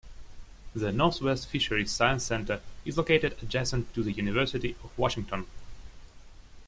[0.73, 5.45] The Northwest Fisheries Science Center is located adjacent to the University of Washington.